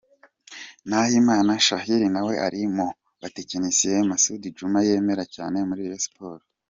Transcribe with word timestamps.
Nahimana 0.87 1.51
Shassir 1.65 2.01
nawe 2.13 2.33
ari 2.45 2.61
mu 2.75 2.87
batekinisiye 3.21 3.95
Masud 4.09 4.43
Djuma 4.53 4.79
yemera 4.87 5.23
cyane 5.35 5.57
muri 5.67 5.81
Rayon 5.89 6.03
Sports. 6.07 6.45